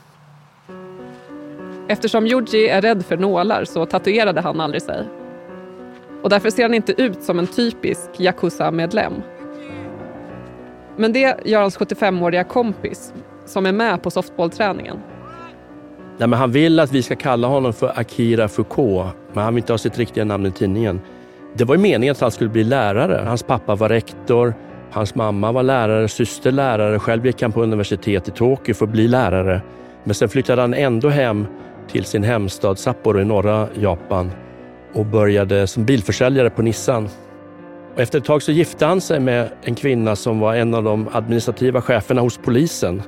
Eftersom 1.88 2.26
Yuji 2.26 2.68
är 2.68 2.83
rädd 2.83 3.04
för 3.06 3.16
nålar 3.16 3.64
så 3.64 3.87
tatuerade 3.87 4.40
han 4.40 4.61
aldrig 4.61 4.83
sig. 4.83 5.04
Och 6.23 6.30
därför 6.30 6.50
ser 6.50 6.62
han 6.62 6.75
inte 6.75 7.02
ut 7.02 7.23
som 7.23 7.38
en 7.38 7.47
typisk 7.47 8.11
Yakuza-medlem. 8.18 9.12
Men 10.97 11.12
det 11.12 11.37
gör 11.45 11.61
hans 11.61 11.78
75-åriga 11.78 12.45
kompis 12.45 13.12
som 13.47 13.66
är 13.66 13.73
med 13.73 14.02
på 14.02 14.11
softballträningen. 14.11 14.97
Nej, 16.18 16.28
men 16.28 16.38
han 16.38 16.52
vill 16.52 16.80
att 16.80 16.92
vi 16.92 17.02
ska 17.02 17.16
kalla 17.16 17.49
honom 17.49 17.73
för 17.73 17.99
Akira 17.99 18.49
Foucault, 18.49 19.06
men 19.33 19.45
han 19.45 19.54
vill 19.54 19.62
inte 19.62 19.73
ha 19.73 19.78
sitt 19.78 19.99
riktiga 19.99 20.25
namn 20.25 20.47
i 20.47 20.50
tidningen. 20.50 21.00
Det 21.58 21.64
var 21.64 21.75
ju 21.75 21.80
meningen 21.80 22.12
att 22.12 22.20
han 22.20 22.30
skulle 22.30 22.50
bli 22.50 22.64
lärare. 22.64 23.25
Hans 23.26 23.42
pappa 23.42 23.75
var 23.75 23.88
rektor, 23.88 24.54
hans 24.90 25.14
mamma 25.14 25.52
var 25.52 25.62
lärare, 25.62 26.08
syster 26.08 26.52
lärare. 26.52 26.98
Själv 26.98 27.26
gick 27.26 27.42
han 27.42 27.52
på 27.52 27.62
universitet 27.62 28.28
i 28.28 28.30
Tokyo 28.30 28.75
för 28.75 28.84
att 28.84 28.92
bli 28.92 29.08
lärare. 29.08 29.60
Men 30.04 30.14
sen 30.14 30.28
flyttade 30.28 30.60
han 30.60 30.75
ändå 30.75 31.08
hem 31.08 31.46
till 31.90 32.04
sin 32.04 32.25
hemstad 32.25 32.78
Sapporo 32.78 33.20
i 33.20 33.25
norra 33.25 33.68
Japan 33.75 34.30
och 34.94 35.06
började 35.06 35.66
som 35.66 35.84
bilförsäljare 35.84 36.50
på 36.50 36.62
Nissan. 36.62 37.08
Och 37.94 38.00
efter 38.00 38.18
ett 38.18 38.25
tag 38.25 38.42
så 38.42 38.52
gifte 38.52 38.86
han 38.86 39.00
sig 39.00 39.20
med 39.20 39.48
en 39.62 39.75
kvinna 39.75 40.16
som 40.16 40.40
var 40.40 40.54
en 40.54 40.75
av 40.75 40.84
de 40.84 41.08
administrativa 41.12 41.80
cheferna 41.82 42.20
hos 42.20 42.38
polisen. 42.38 43.02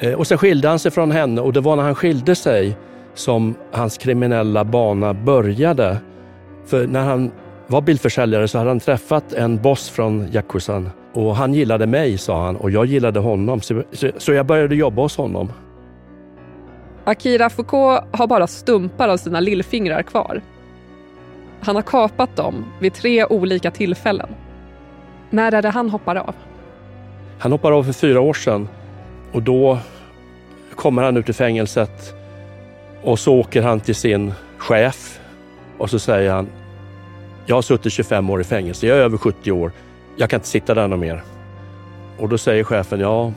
Eh, 0.00 0.12
och 0.12 0.26
sen 0.26 0.38
skilde 0.38 0.68
han 0.68 0.78
sig 0.78 0.90
från 0.90 1.10
henne 1.10 1.40
och 1.40 1.52
det 1.52 1.60
var 1.60 1.76
när 1.76 1.82
han 1.82 1.94
skilde 1.94 2.34
sig 2.34 2.76
som 3.14 3.54
hans 3.72 3.98
kriminella 3.98 4.64
bana 4.64 5.14
började. 5.14 5.96
För 6.66 6.86
när 6.86 7.04
han 7.04 7.30
var 7.66 7.80
bilförsäljare 7.80 8.48
så 8.48 8.58
hade 8.58 8.70
han 8.70 8.80
träffat 8.80 9.32
en 9.32 9.62
boss 9.62 9.88
från 9.88 10.28
Yakuzan 10.32 10.90
och 11.12 11.36
han 11.36 11.54
gillade 11.54 11.86
mig, 11.86 12.18
sa 12.18 12.44
han, 12.44 12.56
och 12.56 12.70
jag 12.70 12.86
gillade 12.86 13.20
honom. 13.20 13.60
Så 14.18 14.32
jag 14.32 14.46
började 14.46 14.74
jobba 14.74 15.02
hos 15.02 15.16
honom. 15.16 15.52
Akira 17.04 17.50
Foucault 17.50 18.04
har 18.12 18.26
bara 18.26 18.46
stumpar 18.46 19.08
av 19.08 19.16
sina 19.16 19.40
lillfingrar 19.40 20.02
kvar. 20.02 20.42
Han 21.60 21.74
har 21.74 21.82
kapat 21.82 22.36
dem 22.36 22.64
vid 22.80 22.94
tre 22.94 23.24
olika 23.24 23.70
tillfällen. 23.70 24.28
När 25.30 25.52
är 25.52 25.62
det 25.62 25.70
han 25.70 25.90
hoppar 25.90 26.16
av? 26.16 26.34
Han 27.38 27.52
hoppar 27.52 27.72
av 27.72 27.84
för 27.84 27.92
fyra 27.92 28.20
år 28.20 28.34
sedan 28.34 28.68
och 29.32 29.42
då 29.42 29.78
kommer 30.74 31.02
han 31.02 31.16
ut 31.16 31.28
ur 31.28 31.32
fängelset 31.32 32.14
och 33.02 33.18
så 33.18 33.34
åker 33.34 33.62
han 33.62 33.80
till 33.80 33.94
sin 33.94 34.32
chef 34.58 35.20
och 35.78 35.90
så 35.90 35.98
säger 35.98 36.30
han 36.30 36.48
jag 37.46 37.54
har 37.54 37.62
suttit 37.62 37.92
25 37.92 38.30
år 38.30 38.40
i 38.40 38.44
fängelse, 38.44 38.86
jag 38.86 38.98
är 38.98 39.02
över 39.02 39.16
70 39.16 39.52
år, 39.52 39.72
jag 40.16 40.30
kan 40.30 40.38
inte 40.38 40.48
sitta 40.48 40.74
där 40.74 40.88
något 40.88 40.98
mer. 40.98 41.22
Och 42.18 42.28
då 42.28 42.38
säger 42.38 42.64
chefen, 42.64 43.00
ja, 43.00 43.32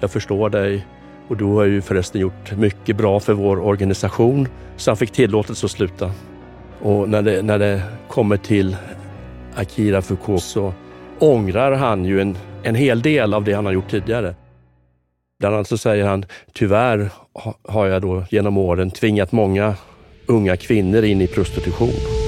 jag 0.00 0.10
förstår 0.10 0.50
dig 0.50 0.86
och 1.28 1.36
du 1.36 1.44
har 1.44 1.64
ju 1.64 1.82
förresten 1.82 2.20
gjort 2.20 2.52
mycket 2.56 2.96
bra 2.96 3.20
för 3.20 3.32
vår 3.32 3.60
organisation. 3.60 4.48
Så 4.76 4.90
han 4.90 4.96
fick 4.96 5.10
tillåtelse 5.10 5.66
att 5.66 5.70
sluta. 5.70 6.12
Och 6.82 7.08
när 7.08 7.22
det, 7.22 7.42
när 7.42 7.58
det 7.58 7.82
kommer 8.08 8.36
till 8.36 8.76
Akira 9.54 10.02
Foucault 10.02 10.42
så 10.42 10.72
ångrar 11.18 11.72
han 11.72 12.04
ju 12.04 12.20
en, 12.20 12.36
en 12.62 12.74
hel 12.74 13.02
del 13.02 13.34
av 13.34 13.44
det 13.44 13.52
han 13.52 13.66
har 13.66 13.72
gjort 13.72 13.90
tidigare. 13.90 14.34
Bland 15.38 15.54
annat 15.54 15.68
så 15.68 15.78
säger 15.78 16.04
han, 16.04 16.24
tyvärr 16.52 17.10
har 17.68 17.86
jag 17.86 18.02
då 18.02 18.24
genom 18.30 18.58
åren 18.58 18.90
tvingat 18.90 19.32
många 19.32 19.74
unga 20.26 20.56
kvinnor 20.56 21.04
in 21.04 21.20
i 21.20 21.26
prostitution. 21.26 22.27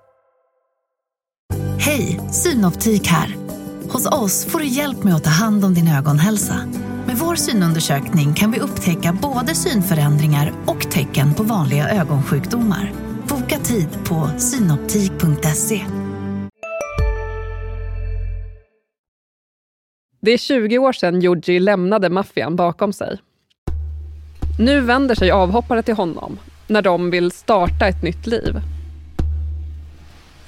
Hej, 1.83 2.19
Synoptik 2.31 3.07
här. 3.07 3.35
Hos 3.89 4.05
oss 4.05 4.45
får 4.45 4.59
du 4.59 4.65
hjälp 4.65 5.03
med 5.03 5.15
att 5.15 5.23
ta 5.23 5.29
hand 5.29 5.65
om 5.65 5.73
din 5.73 5.87
ögonhälsa. 5.87 6.55
Med 7.07 7.17
vår 7.17 7.35
synundersökning 7.35 8.33
kan 8.33 8.51
vi 8.51 8.59
upptäcka 8.59 9.17
både 9.21 9.55
synförändringar 9.55 10.53
och 10.65 10.91
tecken 10.91 11.33
på 11.33 11.43
vanliga 11.43 11.89
ögonsjukdomar. 11.89 12.91
Boka 13.27 13.57
tid 13.57 13.87
på 14.05 14.29
synoptik.se. 14.37 15.85
Det 20.21 20.31
är 20.31 20.37
20 20.37 20.77
år 20.77 20.93
sedan 20.93 21.23
Yuji 21.23 21.59
lämnade 21.59 22.09
maffian 22.09 22.55
bakom 22.55 22.93
sig. 22.93 23.19
Nu 24.59 24.81
vänder 24.81 25.15
sig 25.15 25.31
avhoppare 25.31 25.83
till 25.83 25.95
honom 25.95 26.39
när 26.67 26.81
de 26.81 27.11
vill 27.11 27.31
starta 27.31 27.87
ett 27.87 28.03
nytt 28.03 28.27
liv. 28.27 28.61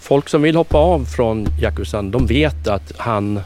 Folk 0.04 0.30
som 0.30 0.42
vill 0.42 0.56
hoppa 0.56 0.78
av 0.78 1.06
från 1.06 1.48
Yakuzan, 1.62 2.12
de 2.12 2.26
vet 2.26 2.68
att 2.68 2.94
han, 2.98 3.40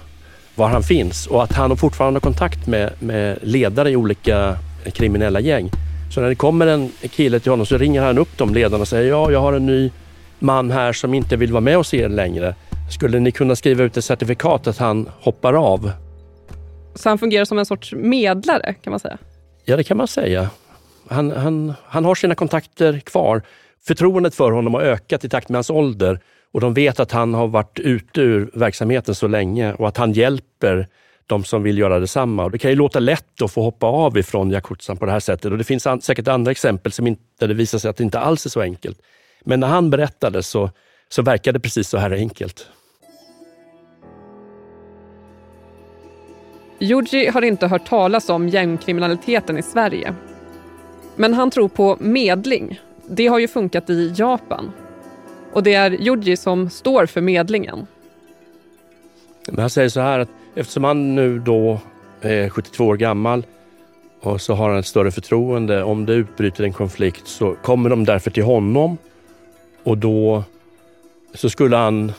var 0.56 0.68
han 0.68 0.84
finns 0.84 1.28
och 1.28 1.44
att 1.44 1.54
han 1.54 1.78
fortfarande 1.78 2.16
har 2.16 2.22
kontakt 2.22 2.68
med, 2.68 2.94
med 3.00 3.40
ledare 3.42 3.92
i 3.92 3.96
olika 3.96 4.58
kriminella 4.94 5.40
gäng. 5.40 5.70
Så 6.14 6.22
när 6.22 6.30
det 6.30 6.36
kommer 6.36 6.68
en 6.68 6.92
kille 7.12 7.40
till 7.40 7.52
honom 7.52 7.66
så 7.66 7.78
ringer 7.78 8.02
han 8.02 8.18
upp 8.18 8.38
de 8.38 8.54
ledarna 8.54 8.82
och 8.82 8.88
säger 8.88 9.10
ja, 9.10 9.32
jag 9.32 9.42
har 9.42 9.54
en 9.54 9.66
ny 9.66 9.92
man 10.40 10.72
här 10.72 10.94
som 10.94 11.14
inte 11.14 11.36
vill 11.36 11.52
vara 11.52 11.62
med 11.62 11.76
hos 11.76 11.94
er 11.94 12.10
längre. 12.10 12.56
Skulle 12.92 13.20
ni 13.20 13.32
kunna 13.32 13.56
skriva 13.56 13.84
ut 13.84 13.98
ett 13.98 14.06
certifikat 14.06 14.68
att 14.68 14.78
han 14.78 15.10
hoppar 15.20 15.54
av? 15.54 15.92
Så 16.96 17.10
han 17.10 17.18
fungerar 17.18 17.46
som 17.46 17.60
en 17.60 17.66
sorts 17.66 17.94
medlare 17.94 18.74
kan 18.74 18.92
man 18.92 19.00
säga? 19.00 19.18
Ja, 19.66 19.78
det 19.78 19.84
kan 19.84 19.98
man 19.98 20.08
säga. 20.08 20.50
Han, 21.08 21.32
han, 21.32 21.74
han 21.86 22.06
har 22.06 22.16
sina 22.16 22.36
kontakter 22.36 23.00
kvar. 23.00 23.42
Förtroendet 23.88 24.36
för 24.36 24.52
honom 24.52 24.74
har 24.74 24.82
ökat 24.82 25.26
i 25.26 25.30
takt 25.30 25.50
med 25.50 25.58
hans 25.58 25.70
ålder 25.70 26.20
och 26.52 26.62
de 26.62 26.74
vet 26.74 27.00
att 27.00 27.12
han 27.12 27.34
har 27.34 27.48
varit 27.48 27.80
ute 27.80 28.22
ur 28.22 28.50
verksamheten 28.54 29.16
så 29.16 29.28
länge 29.28 29.74
och 29.74 29.88
att 29.88 29.98
han 29.98 30.14
hjälper 30.14 30.88
de 31.28 31.44
som 31.44 31.64
vill 31.64 31.78
göra 31.78 32.00
detsamma. 32.00 32.50
Det 32.50 32.58
kan 32.58 32.72
ju 32.72 32.76
låta 32.78 33.00
lätt 33.00 33.42
att 33.42 33.52
få 33.52 33.62
hoppa 33.62 33.88
av 33.88 34.18
ifrån 34.18 34.52
Jakutsan 34.52 34.98
på 34.98 35.06
det 35.06 35.12
här 35.12 35.20
sättet 35.20 35.52
och 35.52 35.58
det 35.58 35.64
finns 35.64 35.88
an 35.88 36.02
säkert 36.02 36.28
andra 36.28 36.52
exempel 36.52 36.92
som 36.92 37.08
inte, 37.08 37.22
där 37.40 37.48
det 37.48 37.54
visar 37.54 37.78
sig 37.78 37.90
att 37.90 37.98
det 37.98 38.04
inte 38.04 38.20
alls 38.20 38.46
är 38.46 38.50
så 38.50 38.62
enkelt. 38.62 39.02
Men 39.46 39.60
när 39.60 39.68
han 39.68 39.90
berättade 39.90 40.44
så, 40.44 40.70
så 41.10 41.22
verkade 41.22 41.60
det 41.60 41.64
precis 41.64 41.90
så 41.90 41.98
här 41.98 42.12
enkelt. 42.12 42.68
Yuji 46.80 47.28
har 47.28 47.42
inte 47.42 47.68
hört 47.68 47.88
talas 47.88 48.30
om 48.30 48.50
gängkriminaliteten 48.50 49.58
i 49.58 49.62
Sverige. 49.62 50.14
Men 51.16 51.34
han 51.34 51.52
tror 51.52 51.68
på 51.68 51.98
medling. 52.00 52.80
Det 53.10 53.28
har 53.28 53.40
ju 53.40 53.48
funkat 53.48 53.90
i 53.90 54.14
Japan. 54.18 54.72
Och 55.54 55.64
det 55.64 55.74
är 55.74 55.92
Yuji 55.92 56.38
som 56.38 56.70
står 56.70 57.06
för 57.06 57.22
medlingen. 57.22 57.88
Men 59.48 59.60
han 59.60 59.70
säger 59.70 59.90
så 59.90 60.00
här 60.00 60.20
att 60.20 60.30
eftersom 60.56 60.84
han 60.84 61.16
nu 61.16 61.40
då 61.40 61.80
eh, 62.22 62.32
är 62.32 62.50
72 62.50 62.86
år 62.86 62.98
gammal 62.98 63.46
och 64.22 64.42
så 64.42 64.54
har 64.54 64.70
han 64.70 64.80
ett 64.80 64.86
större 64.86 65.12
förtroende. 65.12 65.84
Om 65.84 66.06
det 66.06 66.14
utbryter 66.14 66.64
en 66.64 66.74
konflikt 66.74 67.28
så 67.28 67.56
kommer 67.56 67.90
de 67.90 68.06
därför 68.06 68.32
till 68.32 68.44
honom 68.44 68.98
och 69.84 69.98
då 69.98 70.44
så 71.34 71.50
skulle 71.50 71.76
han 71.76 72.12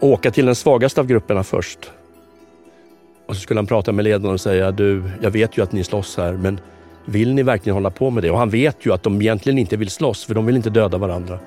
åka 0.00 0.30
till 0.30 0.46
den 0.46 0.54
svagaste 0.54 1.00
av 1.00 1.06
grupperna 1.06 1.44
först. 1.44 1.90
Och 3.26 3.34
så 3.34 3.40
skulle 3.40 3.58
han 3.58 3.66
prata 3.66 3.92
med 3.92 4.04
ledarna 4.04 4.32
och 4.32 4.40
säga 4.40 4.70
du, 4.70 5.02
jag 5.20 5.30
vet 5.30 5.58
ju 5.58 5.62
att 5.62 5.72
ni 5.72 5.84
slåss 5.84 6.16
här 6.16 6.32
men 6.32 6.60
vill 7.04 7.34
ni 7.34 7.42
verkligen 7.42 7.74
hålla 7.74 7.90
på 7.90 8.10
med 8.10 8.22
det? 8.22 8.30
Och 8.30 8.38
han 8.38 8.50
vet 8.50 8.86
ju 8.86 8.92
att 8.92 9.02
de 9.02 9.22
egentligen 9.22 9.58
inte 9.58 9.76
vill 9.76 9.90
slåss 9.90 10.24
för 10.24 10.34
de 10.34 10.46
vill 10.46 10.56
inte 10.56 10.70
döda 10.70 10.98
varandra. 10.98 11.38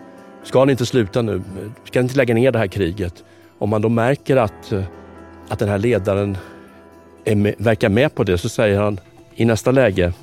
Ska 0.47 0.65
ni 0.65 0.71
inte 0.71 0.85
sluta 0.85 1.21
nu? 1.21 1.41
Ska 1.85 1.99
ni 1.99 2.03
inte 2.03 2.17
lägga 2.17 2.33
ner 2.33 2.51
det 2.51 2.59
här 2.59 2.67
kriget? 2.67 3.23
Om 3.57 3.69
man 3.69 3.81
då 3.81 3.89
märker 3.89 4.37
att, 4.37 4.71
eh, 4.71 4.83
att 5.47 5.59
den 5.59 5.69
här 5.69 5.77
ledaren 5.77 6.37
är 7.25 7.35
med, 7.35 7.55
verkar 7.57 7.89
med 7.89 8.15
på 8.15 8.23
det 8.23 8.37
så 8.37 8.49
säger 8.49 8.79
han 8.79 8.99
i 9.35 9.45
nästa 9.45 9.71
läge, 9.71 10.13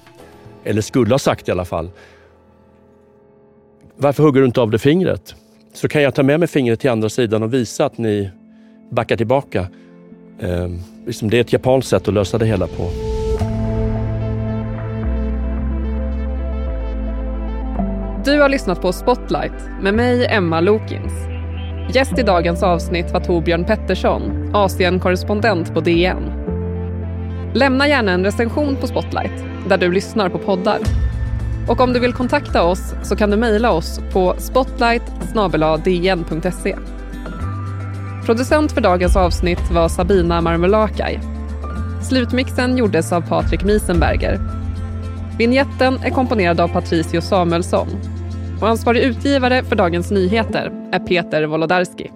eller 0.65 0.83
skulle 0.83 1.15
ha 1.15 1.19
sagt 1.19 1.49
i 1.49 1.51
alla 1.51 1.65
fall, 1.65 1.91
varför 3.97 4.23
hugger 4.23 4.41
du 4.41 4.47
inte 4.47 4.61
av 4.61 4.71
det 4.71 4.79
fingret? 4.79 5.35
Så 5.75 5.89
kan 5.89 6.03
jag 6.03 6.15
ta 6.15 6.23
med 6.23 6.41
mig 6.41 6.49
fingret 6.49 6.81
till 6.81 6.91
andra 6.91 7.09
sidan 7.09 7.43
och 7.43 7.55
visa 7.55 7.85
att 7.85 7.99
ni 7.99 8.31
backar 8.91 9.17
tillbaka. 9.17 9.67
Eh, 10.39 10.69
liksom 11.07 11.31
det 11.31 11.37
är 11.37 11.41
ett 11.41 11.53
japanskt 11.53 11.91
sätt 11.91 12.09
att 12.09 12.15
lösa 12.15 12.39
det 12.39 12.47
hela 12.47 12.67
på. 12.67 13.14
Du 18.25 18.41
har 18.41 18.49
lyssnat 18.49 18.83
på 18.83 18.93
Spotlight 18.93 19.53
med 19.81 19.95
mig, 19.95 20.27
Emma 20.27 20.61
Lokins. 20.61 21.13
Gäst 21.95 22.19
i 22.19 22.23
dagens 22.23 22.63
avsnitt 22.63 23.13
var 23.13 23.21
Torbjörn 23.21 23.65
Pettersson, 23.65 24.51
Asienkorrespondent 24.55 25.75
på 25.75 25.81
DN. 25.81 26.33
Lämna 27.55 27.89
gärna 27.89 28.13
en 28.13 28.25
recension 28.25 28.77
på 28.77 28.87
Spotlight, 28.87 29.45
där 29.69 29.79
du 29.79 29.93
lyssnar 29.93 30.29
på 30.29 30.39
poddar. 30.39 30.79
Och 31.69 31.81
om 31.81 31.93
du 31.93 32.01
vill 32.01 32.13
kontakta 32.13 32.63
oss 32.63 32.95
så 33.03 33.17
kan 33.17 33.31
du 33.31 33.37
mejla 33.37 33.71
oss 33.71 34.01
på 34.13 34.35
spotlight 34.39 35.03
Producent 38.27 38.73
för 38.73 38.81
dagens 38.81 39.17
avsnitt 39.17 39.71
var 39.71 39.89
Sabina 39.89 40.41
Marmelakai. 40.41 41.21
Slutmixen 42.03 42.77
gjordes 42.77 43.13
av 43.13 43.21
Patrik 43.21 43.65
Miesenberger. 43.65 44.41
Vinjetten 45.39 45.99
är 46.05 46.11
komponerad 46.11 46.61
av 46.61 46.69
Patricio 46.69 47.21
Samuelsson 47.21 48.14
och 48.65 48.71
ansvarig 48.71 49.03
utgivare 49.03 49.65
för 49.65 49.77
Dagens 49.77 50.11
Nyheter 50.11 50.73
är 50.93 50.99
Peter 50.99 51.47
Wolodarski. 51.47 52.11